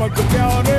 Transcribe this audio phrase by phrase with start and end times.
[0.00, 0.69] fuck the town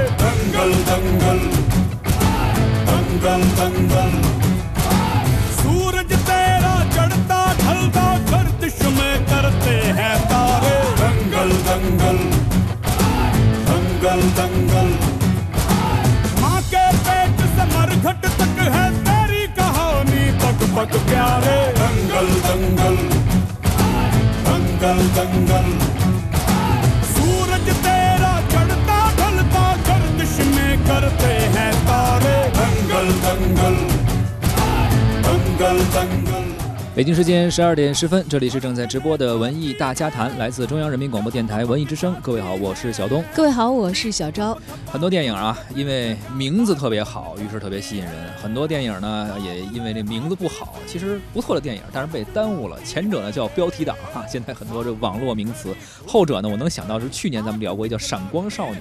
[36.94, 42.14] 北京时间十二点十分，这里是正在直播的文艺大家谈，来自中央人民广播电台文艺之声。
[42.22, 43.24] 各位好，我是小东。
[43.34, 44.60] 各位好，我是小昭。
[44.92, 48.14] 很多电影啊，因为名字特别好，于是特别吸引人。
[48.42, 52.78] 很多电影呢，也因为这名字不好，其实不错的电影，但是被耽误了。
[52.84, 55.70] 前者呢叫标题党哈，现在很多这网络名词；
[56.06, 58.76] 后者呢，我能想到是去年咱们聊过一叫《闪光少女》。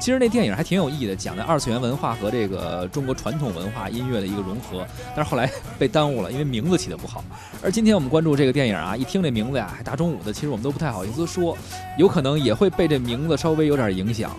[0.00, 7.24] 其实那电影还挺有意义的，讲的二次元文化和这个中国传统文化音乐的一个融合，但是后来被耽误了，因为名字起的不好。
[7.62, 11.56] 而今天我们关注这个电影啊，一听这名字呀，还大中午的，其实我们都不太好意思说，
[11.98, 14.30] 有可能也会被这名字稍微有点影响。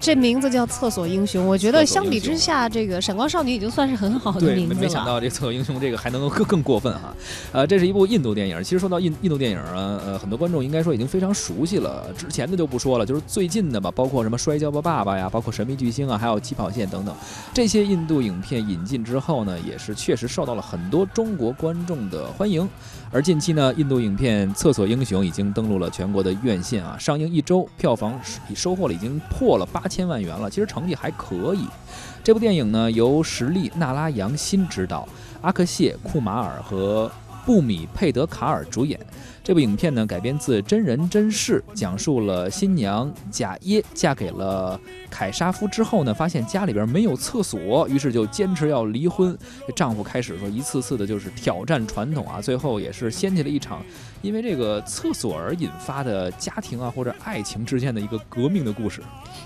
[0.00, 4.80] 这名字叫《厕所英雄》，我觉得相比之下，这个《闪光少女》已经算是很好的名字了。
[4.80, 7.14] 没想到这《厕所英雄》这个还能够更更过分哈。
[7.50, 8.62] 呃，这是一部印度电影。
[8.62, 12.06] 其实说到印印度电影啊，呃，很多观众应该说已经非常熟悉了。
[12.16, 17.14] 之前的就不说了，就是最近的吧，包括什么《摔跤吧，爸爸》呀，包括《神秘巨星》啊，还有《起跑线》等等，
[17.52, 22.66] 这些印度影片引进之后呢，也是确实受到了很多中国观众的欢迎。
[23.10, 28.20] 而近期呢，印度影片《厕所英雄》已经登陆了全国的院线啊，上映一周，票房
[28.54, 30.50] 收获了已经破了八千万元了。
[30.50, 31.66] 其实成绩还可以。
[32.22, 35.08] 这部电影呢，由实力娜拉扬辛执导，
[35.40, 37.10] 阿克谢库马尔和
[37.46, 39.00] 布米佩德卡尔主演。
[39.48, 44.78] 这部影片呢，改编自真人真事，讲述了新娘贾耶嫁给了
[45.08, 49.34] 凯沙夫之后呢，发现家里边没有厕所，于是就坚持要离婚。
[49.66, 53.82] 这丈夫开始说一次次的就是挑战传统啊，最后也是掀起了一场
[54.20, 59.00] 因为这个厕所而引发的家庭啊或者爱情之间的一个革命的故事。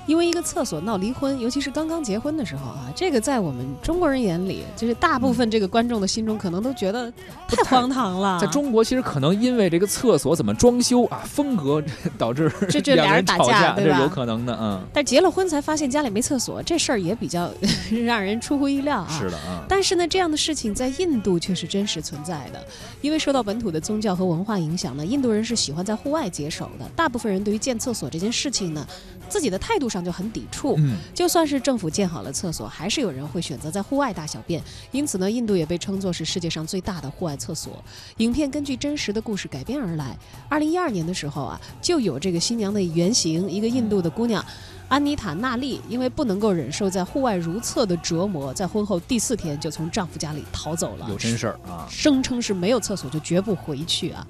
[0.08, 7.08] 因为一个厕所闹离婚，尤其是刚刚结婚的时候啊，这个在我们中国人眼里，就是大部分这个观众的心中可能都觉得
[7.46, 8.40] 太荒唐了。
[8.40, 11.82] 在中国，其实可能因为这个厕所怎么装修啊，风格
[12.16, 14.82] 导致这这俩人打架，这是有可能的，嗯。
[14.90, 17.52] 但结了婚才发现家里没厕所，这事儿也比较
[18.06, 19.18] 让人出乎意料啊。
[19.18, 19.62] 是的啊。
[19.68, 22.64] 但是呢，这样的事情在印度却是真实存在的，
[23.02, 26.88] 因为受到本土的宗教和文化影响呢，印度人是喜欢在户外解手的。
[26.96, 28.86] 大部分人对于建厕所这件事情呢，
[29.32, 30.74] 自己的态度上就很抵触。
[30.76, 30.98] 嗯。
[31.14, 34.62] 就算是政府建好了厕所，还是有人会选择在户外大小便。
[34.90, 37.82] 因此呢，印度也被称作是世界上最大的户外厕所。
[38.18, 40.14] 影片根据真实的故事改编而来。
[40.50, 44.44] 二零一二年的时候啊，就有这个新娘的原型，一个印度的姑娘。
[44.92, 51.06] 安妮塔·娜丽因为不能够忍受在户外如厕的折磨，在婚后第四天就从丈夫家里逃走了。
[51.08, 51.88] 有真事儿啊！
[51.88, 54.26] 声称是没有厕所就绝不回去啊！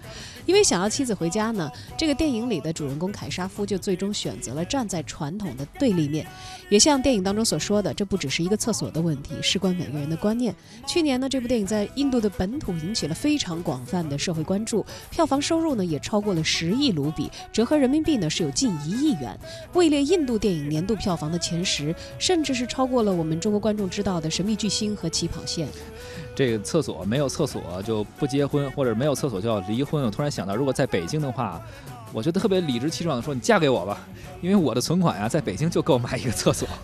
[0.47, 1.69] 因为想要妻子回家呢，
[1.99, 6.25] 这个电影里的主人公凯沙夫就最终选择了站在传统的对立面。
[6.73, 10.55] 也像电影当中所说的，这不只是一个厕所的问题，事关每个人的观念。
[10.87, 19.39] 去年呢，这部电影在印度的本土引起了非常广泛的社会关注，票房收入呢也超过了十亿卢比，折合人民币呢是有近一亿元，
[19.75, 25.69] 位列印度电影年度票房的前十，甚至是超过了我们中国观众知道的《神秘巨星》和《起跑线》。
[26.35, 30.03] 这个厕所没有厕所就不结婚，或者没有厕所就要离婚。
[30.03, 31.61] 我突然想到，如果在北京的话，
[32.13, 34.07] 我觉得特别理直气壮的说：“你嫁给我吧，
[34.41, 36.69] 因为我的存款呀，在北京就够买一个厕所。”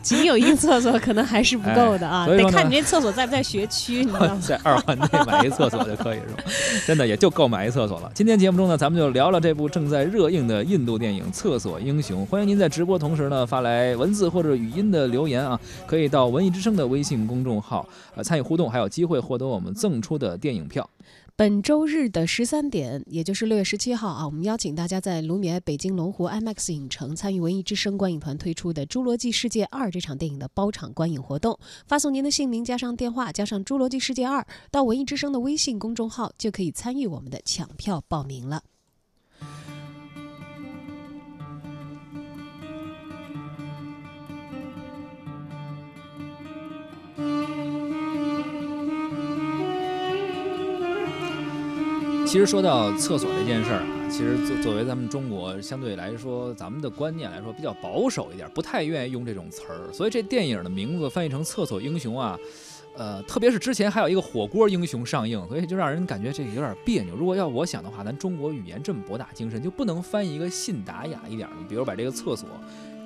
[0.00, 4.38] 仅有一个厕所可能还是不够的啊，得看你这厕所在不在学区，你知道吗？
[4.40, 6.44] 在二环内买一厕所就可以是吧？
[6.86, 8.08] 真的也就够买一厕所了。
[8.14, 12.22] 今天节目中呢，咱们就聊聊这部正在热映的印度电影《厕所英雄》。
[12.26, 17.84] 欢迎您在直播同时呢发来文字或者语音的留言啊，可以到文艺之声的微信公众号
[18.14, 20.88] 呃参与互动，还有机会获得我们赠出的电影票。
[21.36, 31.58] 本周日的十三点，也就是六月十七号啊，我们邀请大家在卢米埃北京龙湖 IMAX 影城参与文艺之声观影团推出的《侏罗纪世界二》这场电影的包场观影活动。
[31.88, 38.62] 发送您的姓名加上电话加上《侏罗纪世界二》到文艺之声的微信公众号，就可以参与我们的抢票报名了。
[52.34, 59.92] 其实说到厕所这件事儿啊，其实作作为咱们中国相对来说，咱们的观念来说比较保守一点，不太愿意用这种词儿。
[59.92, 62.36] 所以这电影的名字翻译成《厕所英雄》啊，
[62.96, 67.14] 呃，特别是之前还有一个火锅英雄上映，所以就让人感觉这有点别扭。
[67.14, 71.56] 如果要我想的话，咱中国语言这么博大精深，就不能翻译一个信达雅一点的？
[71.68, 72.48] 比如把这个厕所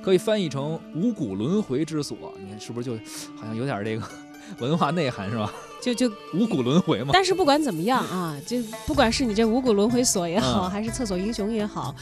[0.03, 2.97] 可以翻译成五谷轮回之所，你看是不是就
[3.37, 4.03] 好像有点这个？
[4.61, 5.53] 文化内涵是吧？
[5.81, 7.11] 就就五谷轮回嘛。
[7.13, 11.95] 但是不管怎么样啊，就不管是你这五谷轮回所也好，还是厕所英雄也好，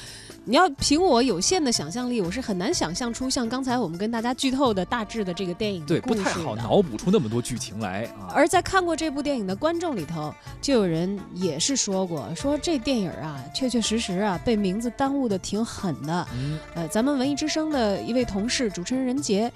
[0.44, 8.32] 你要凭我有限的想象力，我是很难想象出像刚才我们跟大家剧透的大致的这个电影对不太好脑补出那么多剧情来啊。
[8.34, 16.26] 而在看过这部电影的观众里头，就有人也是说过，说这电影啊，确确实实啊，被名字耽误的挺狠的。
[16.74, 19.52] 呃，咱们文艺之声的一位同事主持人任杰。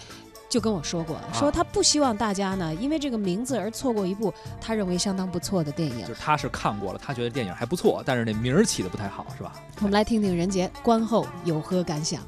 [0.50, 6.00] 就跟我说过，说他不希望大家呢因为这个名字而错过一部他认为相当不错的电影。
[6.00, 9.52] 就是他是看过了，他觉得电影还不错，但是那名儿起的不太好，是吧？
[9.76, 12.26] 我们来听听任杰观后有何感想。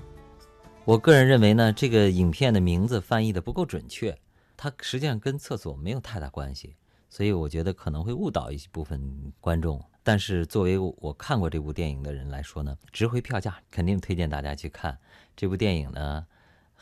[0.84, 4.16] 我个人认为呢，这个影片的名字翻译的不够准确，
[4.56, 6.76] 它实际上跟厕所没有太大关系，
[7.10, 9.82] 所以我觉得可能会误导一部分观众。
[10.04, 14.96] 但是作为我看过这部电影的人来说呢，值回票价，肯定推荐大家去看
[15.36, 16.24] 这部电影呢。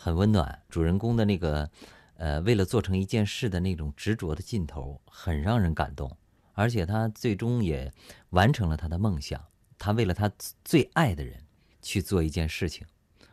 [0.02, 1.70] 很温暖，主人公的那个，
[2.16, 6.16] 呃，为了做成一件事的那种执着的劲头，很让人感动。
[6.54, 7.92] 而且他最终也
[8.30, 9.38] 完成了他的梦想，
[9.76, 10.32] 他为了他
[10.64, 11.44] 最爱的人
[11.82, 12.86] 去做一件事情。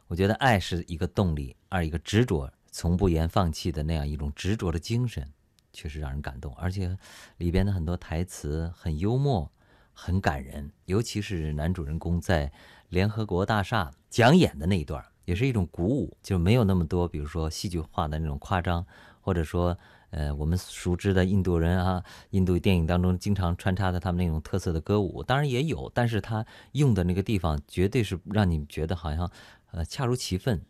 [0.08, 5.26] 我觉得爱是一个动力，二一个执着，从不言放弃的那样一种执着的精神，
[5.72, 6.54] 确实让人感动。
[6.56, 6.98] 而且
[7.38, 9.50] 里边的很多台词很幽默，
[9.94, 12.52] 很感人，尤其是男主人公在
[12.90, 15.02] 联合国大厦讲演的那一段。
[15.28, 18.86] 也是一种鼓舞，就没有那么多，比如说戏剧化的那种夸张，
[19.20, 19.78] 或者说，
[20.12, 29.30] 呃，我们熟知的印度人啊，印度电影当中经常穿插的他们那种特色的歌舞，当然也有，但是他用的那个地方绝对是让你觉得好像，
[29.72, 30.62] 呃，恰如其分。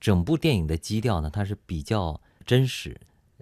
[0.00, 3.00] 整部电影的基调呢，它是比较真实、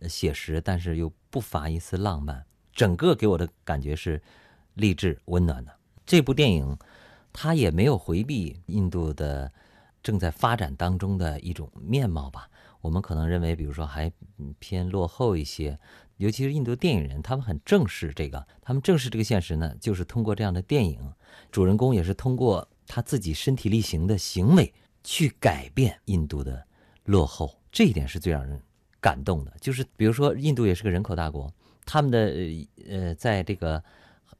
[0.08, 2.46] 写实，但是又不乏一丝浪漫。
[2.72, 4.22] 整个给我的感觉是
[4.72, 5.72] 励志、温暖的。
[6.06, 6.78] 这部电影，
[7.30, 9.52] 它也没有回避印度的。
[10.02, 12.48] 正在发展当中的一种面貌吧。
[12.80, 14.10] 我们可能认为，比如说还
[14.58, 15.78] 偏落后一些，
[16.16, 20.98] 尤其是印度电影人，他们很正视这个，他们正视这个现实呢，就是通过这样的电影，
[21.50, 26.66] 主人公也是通过他自己身体力行的行为去改变印度的
[27.04, 27.56] 落后。
[27.70, 28.60] 这一点是最让人
[29.00, 29.52] 感动的。
[29.60, 31.52] 就是比如说，印度也是个人口大国，
[31.86, 32.32] 他们的
[32.88, 33.82] 呃，在这个。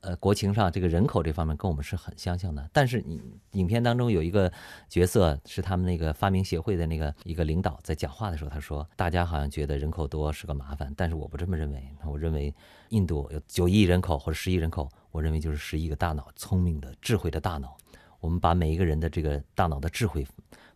[0.02, 3.22] 呃，国情上这个人口这方面跟我们是很相像的，但是你
[3.52, 4.52] 影片当中有一个
[4.88, 12.52] 角色是他们那个发明协会的那个一个领导，在讲话的时候他说，大家好像觉得人口多是个麻烦，但是我不这么认为，我认为
[12.88, 17.76] 印度有九亿人口或者十亿人口，我认为就是十亿个大脑，聪明的智慧的大脑，
[18.18, 20.26] 我们把每一个人的这个大脑的智慧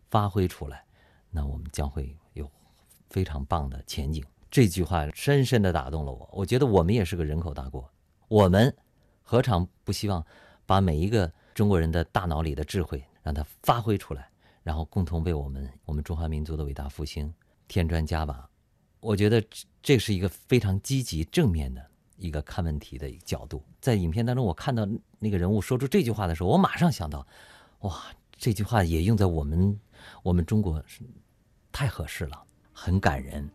[0.09, 0.85] 发挥出来，
[1.29, 2.49] 那我们将会有
[3.09, 4.23] 非常棒的前景。
[4.49, 7.91] 这句话深深的打动了我，我觉得我们也是个人口大国，
[8.29, 8.73] 我们。
[9.29, 10.25] 何尝不希望
[10.65, 14.29] 把每一个中国人的大脑里的智慧让它发挥出来，
[14.63, 17.33] 然后共同为我们我们中华民族的伟大复兴
[17.67, 18.49] 添砖加瓦？
[19.01, 19.43] 我觉得
[19.83, 23.61] 这是一个非常积极正面的一个看问题的一个角度。
[23.81, 24.87] 在影片当中，我看到
[25.19, 27.27] 那个人物说出这句话的时候，我马上想到，
[27.79, 28.05] 哇，
[28.37, 29.77] 这句话也用在我们
[30.23, 30.81] 我们中国
[31.73, 32.41] 太合适了，
[32.71, 33.49] 很感人。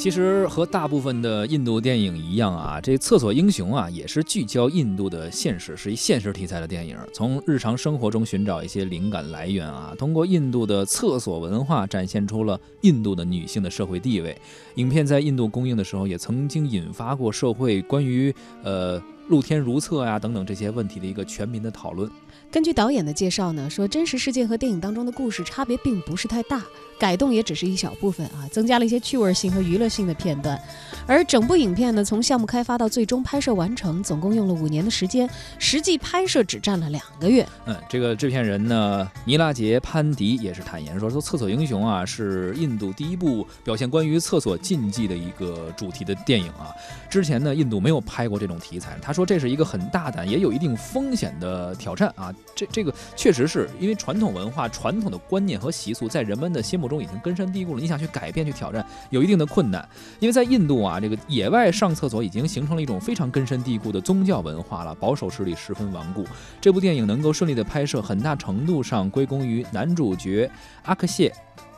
[0.00, 14.34] 其实和大部分的印度电影一样啊，这《厕所英雄》啊也是聚焦印度的现实，是一现实题材的电影，从日常生活中寻找一些灵感来源啊，通过印度的厕所文化展现出了印度的女性的社会地位。
[14.76, 22.10] 影片在印度公映的时候，也曾经引发过社会关于呃露天如厕呀等等这些问题的一个全民的讨论。
[22.50, 26.60] 根据导演的介绍呢，说真实事件和电影当中的故事差别并不是太大。
[26.98, 30.60] 改动也只是一小部分啊，增加了一些趣味性和娱乐性的片段。
[31.06, 35.26] 而整部影片呢，从项目开发到最终拍摄完成，总共用了五年的时间，
[35.58, 37.46] 实际拍摄只占了两个月。
[37.64, 46.68] 嗯，这个制片人呢，尼拉杰潘迪也是坦言说，说《厕所英雄》啊是印度第一部表现关于厕所禁忌的一个主题的电影啊。
[47.08, 52.30] 之前呢，印度没有拍过这种题材，他说这是一个很大胆，也有一定风险的挑战啊。
[52.54, 56.90] 这这个确实是因为传统文化、传统的观念和习俗在人们的心目。
[56.90, 59.88] 中已经根深蒂固了，你想去改变、去挑战，有一定的困难。
[60.18, 66.26] 因为在印度啊，这个野外上厕所已经形成了一种非常根深蒂固的宗教文化了，保守势力十分顽固。
[66.60, 70.50] 这部电影能够顺利的拍摄，很大程度上归功于男主角
[70.82, 71.32] 阿克谢。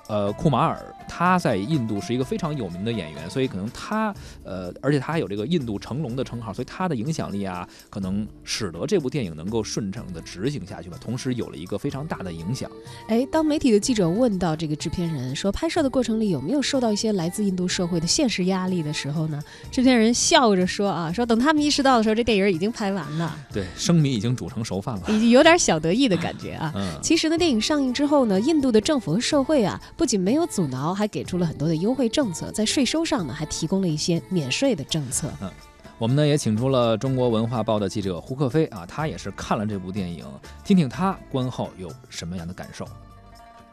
[0.09, 10.97] 呃，库马尔他在印度是一个非常有名的演员，所以可能他呃，而且他还有这个印度成龙的称号，所以他的影响力啊，可能使得这部电影能够顺畅的执行下去吧。
[11.01, 12.71] 同时有了一个非常大的影响。
[13.09, 19.43] 哎，当媒体的记者问到这个制片人说拍摄的过程里有没有受到一些来自印度社会的现实压力的时候呢？
[19.71, 23.35] 制片人笑着说啊，说等他们意识到的时候，这电影已经拍完了。
[23.53, 26.73] 对，生米已经煮成熟饭了，已经有点小得意的感觉啊。
[26.75, 26.99] 嗯。
[27.03, 29.81] 其实呢，电影上映之后呢，印度的政府和社会啊。
[29.97, 35.31] 不仅没有阻挠，还给出了很多的优惠政策，在税收上呢，还提供了一些免税的政策。
[35.41, 35.51] 嗯，
[35.99, 40.25] 我们呢也请出了中国文化报的记者胡克飞啊，他也是看了这部电影，
[40.65, 42.87] 听听他观后有什么样的感受。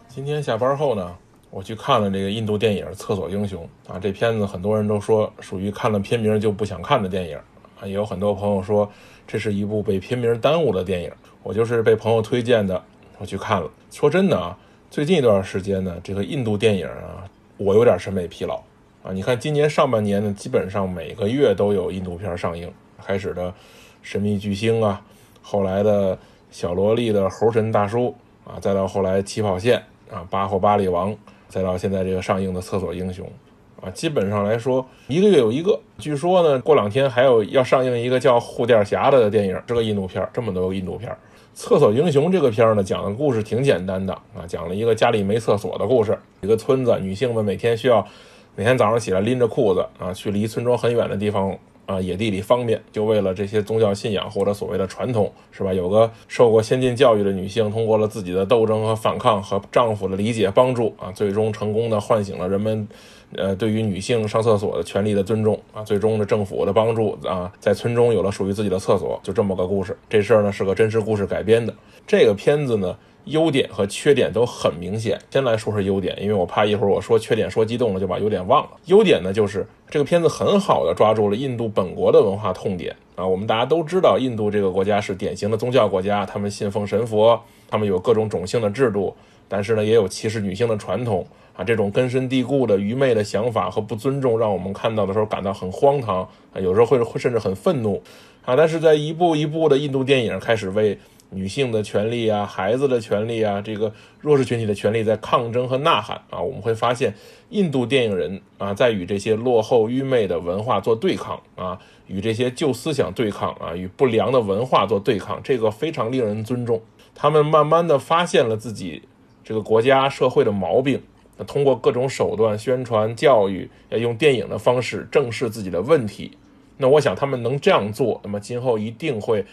[0.08, 1.16] 今天下班后呢，
[1.50, 7.38] 我去看了这个印度电影《厕所英雄》啊，这片子很多人都说属于看了片名就不想看的电影
[7.82, 8.88] 啊，也有很多朋友说
[9.26, 11.12] 这是一部被片名耽误的电影。
[11.42, 12.84] 我就是被朋友推荐的，
[13.18, 13.72] 我去看了。
[13.90, 14.56] 说真的啊。
[14.92, 17.24] 最近一段时间呢，这个印度电影啊，
[17.58, 18.56] 我有点审美疲劳
[19.04, 19.12] 啊。
[19.14, 22.74] 你看今年上半年呢，基本上每个月都有印度片上映，
[23.06, 23.50] 开始的
[24.02, 25.00] 《神秘巨星》啊，
[25.44, 26.18] 后来的
[26.50, 29.78] 小萝莉的猴神大叔啊，再到后来起跑线
[30.12, 31.16] 啊，巴霍巴利王，
[31.48, 33.32] 再到现在这个上映的厕所英雄
[33.80, 35.80] 啊，基本上来说一个月有一个。
[36.00, 41.20] 据说呢，过两天还有要上映一个叫《护垫侠》的电影，是个印度片，这么多印度片儿。
[41.60, 46.18] 厕所英雄这个片儿呢，讲的故事挺简单的啊，讲了一个家里没厕所的故事。
[46.40, 48.08] 一个村子，女性们每天需要
[48.56, 51.54] 每天早上起来拎着裤子啊，去离村庄很远的地方
[51.86, 55.74] 啊，野地里方便，就为了这些宗教信仰或者所谓的传统，是吧？
[55.74, 62.88] 有个受过先进教育的女性，通过了自己的斗争和反抗和丈夫的理解帮助啊，最终成功的唤醒了人们。
[63.36, 69.96] 呃，对于女性上厕所的权利的尊重啊，最终的政府的帮助啊，在村中有了属于自己的厕所，就这么个故事。
[70.10, 71.74] 这事儿呢是个真实故事改编的。
[72.08, 75.20] 这个片子呢，优点和缺点都很明显。
[75.30, 78.72] 先来说说优点，因为我怕一会儿我说缺点说激动了就把优点忘了。
[78.86, 83.28] 优点呢，就是这个片子很好的抓住了印度本国的文化痛点啊。
[83.28, 89.16] 我们大家都知道，印度这个国家是典型的宗教国家，他们信奉神佛，他们有各种种姓的制度，
[89.48, 91.28] 但是呢，也有歧视女性的传统。
[91.60, 96.22] 啊，这种根深蒂固的愚昧的想法和不尊重，让我们看到的时候感到很荒唐
[96.54, 98.02] 啊，有时候会会甚至很愤怒
[98.46, 98.56] 啊。
[98.56, 100.98] 但是在一步一步的印度电影开始为
[101.32, 107.14] 女性的权利啊、孩子的权利啊、这个弱势群体的权利在抗争和呐喊啊，我们会发现
[107.50, 116.82] 印度电影人啊在与这些落后愚昧的文化做对抗啊，与这些旧思想对抗啊，与不良的文化做对抗，这个非常令人尊重。
[117.14, 119.02] 他们慢慢的发现了自己
[119.44, 121.02] 这个国家社会的毛病。
[121.46, 126.38] 通过各种手段宣传教育，用电影的方式正视自己的问题。
[126.78, 129.46] 那我想他们能这样做，那么今后一定会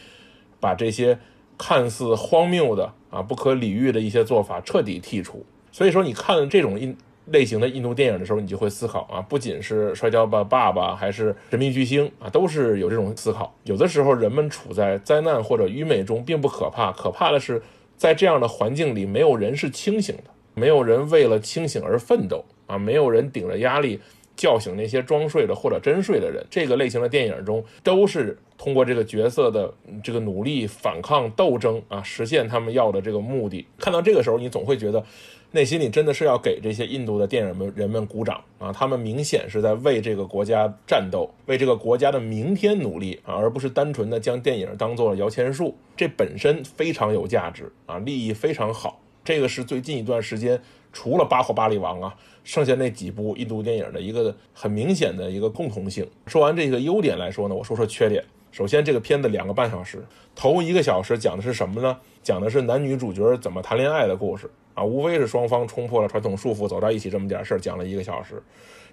[0.61, 1.19] 把这些
[1.59, 5.45] 看似荒谬的啊、不可理喻的一些做法彻底剔除。
[5.73, 13.53] 所以说，你看这种印类型的印度电影的时候，你就会思考啊，不仅是《摔跤吧，爸爸》，还是《神秘巨星》啊，都是有这种思考。
[13.65, 17.61] 有的时候，人们处在灾难或者愚昧中，并不可怕，可怕的是
[17.97, 20.25] 在这样的环境里，没有人是清醒的。
[20.59, 22.79] 没有人为了清醒而奋斗啊！
[22.79, 24.01] 没有人顶着压力
[24.35, 26.43] 叫醒那些装睡的或者真睡的人。
[26.51, 33.67] 这个类型的电影中，都是通过这个角色的这个努力、反抗、斗争啊，实现他们要的这个目的。
[33.79, 35.05] 看到这个时候，你总会觉得
[35.51, 38.73] 内心里真的是要给这些印度的电影们人们鼓掌啊！
[38.73, 45.77] 他们明显是在为这个国家战斗，为这个国家的明天努力啊，而不是单纯的将电影当做了摇钱树。
[45.95, 49.03] 这本身非常有价值啊，利益非常好。
[49.27, 52.15] 这个是最近一段时间，除了《巴霍巴利王》啊，
[52.45, 56.09] 剩下那几部印度电影的一个很明显的一个共同性。
[56.29, 58.23] 说完这个优点来说呢，我说说缺点。
[58.53, 60.07] 首先，这个片子两个半小时，
[60.37, 61.99] 头一个小时讲的是什么呢？
[62.23, 68.41] 讲的是男女主角怎么谈恋爱的故事啊，无非是双方冲破了传统束缚，走到一起这么点事儿，讲了一个小时。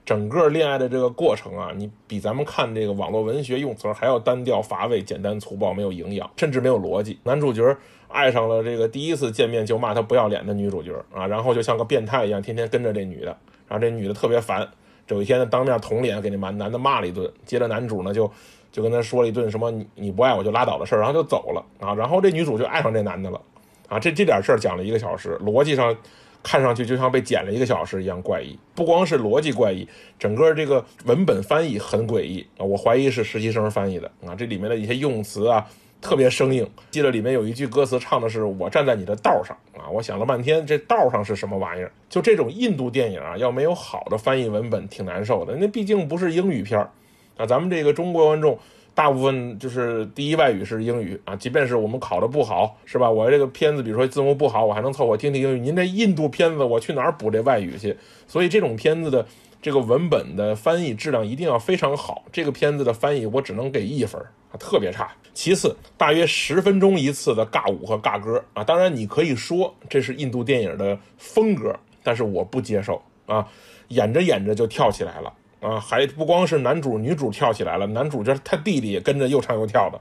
[0.05, 7.17] 整个恋爱的这个过程啊，你比咱们看这个网络文学用词还要单调乏味、简单粗暴、没有营养，甚至没有逻辑。
[7.23, 7.75] 男主角
[8.09, 13.27] 爱上了这个第一次见面就骂他不要脸的女主角啊，然后就像个变态一样，天天跟着这女的，
[13.67, 14.67] 然后这女的特别烦。
[15.07, 18.29] 有一天呢，当面捅脸给那男男的骂了一顿，接着男主呢就
[18.73, 21.93] 就跟他说了一顿什么你你不爱我就拉倒的事儿，然后就走了啊。
[21.95, 23.39] 然后这女主就爱上这男的了
[23.87, 23.97] 啊。
[23.99, 25.95] 这这点事儿讲了一个小时，逻辑上。
[26.43, 29.87] 看上去就像被剪了一个小时一样怪异，不光是逻辑怪异，
[30.19, 32.65] 整个这个文本翻译很诡异啊！
[32.65, 34.35] 我怀疑是实习生翻译的啊！
[34.35, 35.65] 这里面的一些用词啊，
[36.01, 36.69] 特别生硬。
[36.91, 39.89] 记得里面有一句歌词唱的是“我站在你的道上”啊！
[39.89, 41.91] 我想了半天，这道上是什么玩意儿？
[42.09, 45.55] 就这种印度电影啊，要没有好的翻译文本，挺难受的。
[45.55, 46.91] 那毕竟不是英语片儿
[47.37, 48.59] 啊，咱们这个中国观众。
[48.95, 53.09] 大部分就是第一外语是英语啊，即便是我们考的不好，是吧？
[53.09, 55.59] 我这个片子，比如说字幕不好，我还能凑合听听英语。
[55.59, 57.97] 您这印度片子，我去哪儿补这外语去？
[58.27, 59.25] 所以这种片子的
[59.61, 62.23] 这个文本的翻译质量一定要非常好。
[62.31, 64.21] 这个片子的翻译我只能给一分
[64.51, 65.11] 啊，特别差。
[65.33, 73.47] 其次，大约十分钟一次的尬舞和尬歌啊，当然你可以说这是印度电影的风格，但是我不接受啊，
[73.87, 75.33] 演着演着就跳起来了。
[75.63, 79.99] 啊，还不光是男主女主跳起来了，男主角他弟弟也跟着又唱又跳的。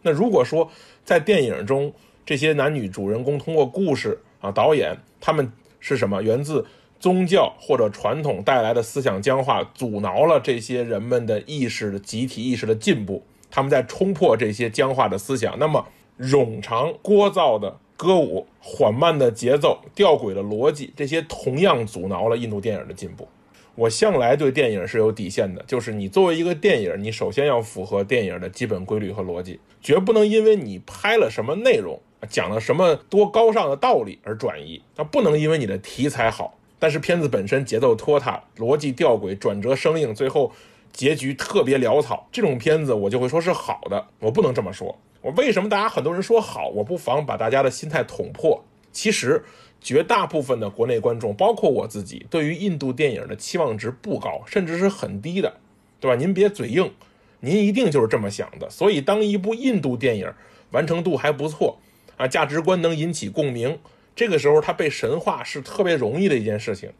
[0.00, 0.70] 那如果说
[1.04, 1.92] 在电影中
[2.24, 6.22] 这些男女主人公通过故事啊，导演他们是什么？
[6.22, 6.64] 源自
[6.98, 13.22] 宗教或者传统带来的思想僵化，阻挠了这些人们的意识的集体意识的进步。
[13.50, 15.58] 他们在冲破这些僵化的思想。
[15.58, 15.86] 那么
[16.18, 23.28] 冗长聒噪的歌舞、缓慢的节奏、吊诡的逻辑，这些同样阻挠了印度电影的进步。
[23.74, 40.52] 我向来对电影是有底线的，就是你作为一个电影，你首先要符合电影的基本规律和逻辑，绝不能因为你拍了什么内容讲了什么多高尚的道理而转移，那不能因为你的题材好，但是片子本身节奏拖沓、逻辑吊诡、转折生硬，最后
[40.92, 44.98] 结局特别潦草，这种片子我就会说是好的，我不能这么说。
[45.22, 46.68] 我为什么大家很多人说好？
[46.68, 48.62] 我不妨把大家的心态捅破。
[48.90, 49.42] 其实
[49.82, 55.54] 绝大部分的国内观众，包括我自己，对于印度电影的期望值不高，甚至是很低的，
[55.98, 56.16] 对吧？
[56.16, 56.92] 您别嘴硬，
[57.40, 58.70] 您一定就是这么想的。
[58.70, 60.32] 所以，当一部印度电影
[60.70, 61.78] 完成度还不错
[62.16, 63.78] 啊，价值观能引起共鸣，
[64.14, 66.90] 这个时候它被神化是特别容易的一件事情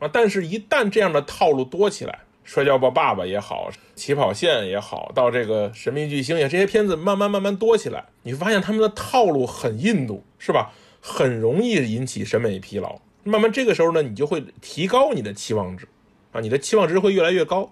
[0.00, 0.10] 啊。
[0.12, 10.72] 但是，一旦这样的套路多起来，摔跤吧爸爸也好，起跑线也好，到这个神秘巨星也，这些片子慢慢慢慢多起来，你发现他们的套路很印度，是吧？
[11.02, 12.98] 很容易引起审美疲劳。
[13.24, 15.86] 慢慢这个时候呢，你就会提高你的期望值，
[16.30, 17.70] 啊，你的期望值会越来越高。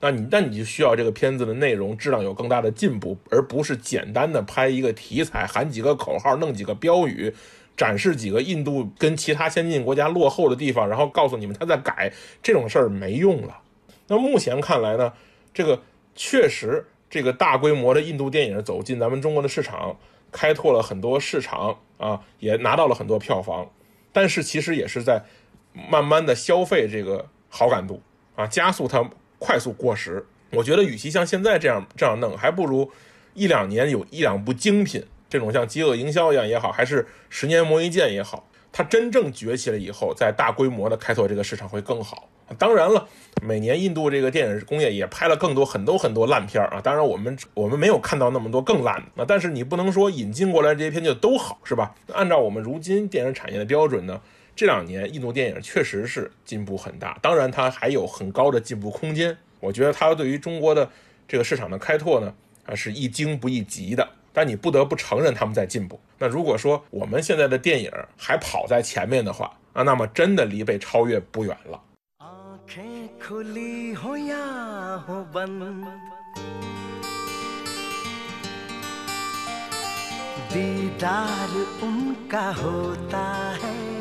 [0.00, 7.34] 那你那你就需要这个片子的内容质量有更大的进步，而不是简单的拍一个题材，喊几个口号，弄几个标语，
[7.76, 13.58] 展示几个印度跟其他先进国家落后的地方，然后告诉你们他在改，这种事儿没用了。
[14.06, 15.12] 那目前看来呢，
[15.52, 15.82] 这个
[16.14, 19.96] 确实，这个大规模的印度电影走进咱们中国的市场，
[20.30, 23.70] 开拓了很多市场啊，也拿到了很多票房，
[24.12, 25.22] 但是其实也是在
[25.90, 28.02] 慢慢的消费这个好感度
[28.36, 30.24] 啊，加速它快速过时。
[30.50, 32.90] 我觉得与其像现在这样这样弄，还不如
[33.34, 42.28] 一两年有一两部精品，这种像饥饿营销一样也好，还是十年磨一剑也好，它真正崛起了以后，在大规模的开拓这个市场会更好。
[42.56, 43.06] 当然了，
[43.42, 46.80] 每年印度这个电影工业也拍了更多很多很多烂片儿啊。
[46.80, 49.26] 当然，我们我们没有看到那么多更烂的啊。
[49.28, 51.94] 但是你不能说引进过来这些片就都好，是吧？
[52.14, 54.18] 按照我们如今电影产业的标准呢，
[54.56, 57.18] 这两年印度电影确实是进步很大。
[57.20, 59.36] 当然，它还有很高的进步空间。
[59.60, 60.88] 我觉得它对于中国的
[61.26, 62.32] 这个市场的开拓呢，
[62.64, 64.08] 啊是一惊不一急的。
[64.37, 65.99] 但你不得不承认他们在进步。
[66.17, 71.81] 那如果说我们现在的电影还跑在前面的话啊，那么真的离被超越不远了。
[72.19, 74.35] आंखें खुली हो या
[75.05, 75.85] हो बंद
[80.53, 81.51] दीदार
[81.83, 83.23] उनका होता
[83.61, 83.96] है